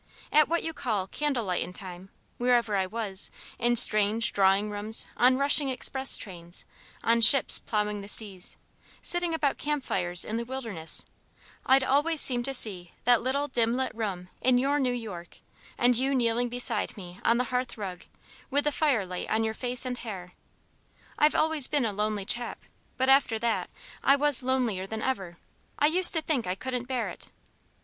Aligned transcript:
At 0.31 0.49
what 0.49 0.63
you 0.63 0.73
called 0.73 1.11
'candle 1.11 1.45
lightin' 1.45 1.73
time,' 1.73 2.09
wherever 2.39 2.75
I 2.75 2.87
was 2.87 3.29
in 3.59 3.75
strange 3.75 4.33
drawing 4.33 4.71
rooms, 4.71 5.05
on 5.15 5.37
rushing 5.37 5.69
express 5.69 6.17
trains, 6.17 6.65
on 7.03 7.21
ships 7.21 7.59
plowing 7.59 8.01
the 8.01 8.07
seas, 8.07 8.57
sitting 9.03 9.31
about 9.35 9.59
camp 9.59 9.83
fires 9.83 10.25
in 10.25 10.37
the 10.37 10.43
wilderness 10.43 11.05
I'd 11.67 11.83
always 11.83 12.19
seem 12.19 12.41
to 12.45 12.53
see 12.55 12.93
that 13.03 13.21
little, 13.21 13.47
dim 13.47 13.75
lit 13.75 13.91
room 13.93 14.29
in 14.41 14.57
your 14.57 14.79
New 14.79 14.91
York, 14.91 15.37
and 15.77 15.95
you 15.95 16.15
kneeling 16.15 16.49
beside 16.49 16.97
me 16.97 17.19
on 17.23 17.37
the 17.37 17.43
hearth 17.53 17.77
rug, 17.77 18.01
with 18.49 18.63
the 18.63 18.71
firelight 18.71 19.29
on 19.29 19.43
your 19.43 19.53
face 19.53 19.85
and 19.85 19.99
hair. 19.99 20.33
I've 21.19 21.35
always 21.35 21.67
been 21.67 21.85
a 21.85 21.93
lonely 21.93 22.25
chap; 22.25 22.63
but 22.97 23.07
after 23.07 23.37
that 23.37 23.69
I 24.03 24.15
was 24.15 24.41
lonelier 24.41 24.87
than 24.87 25.03
ever; 25.03 25.37
I 25.77 25.85
used 25.85 26.15
to 26.15 26.23
think 26.23 26.47
I 26.47 26.55
couldn't 26.55 26.87
bear 26.87 27.09
it. 27.09 27.29